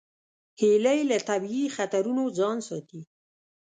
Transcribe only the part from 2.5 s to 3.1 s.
ساتي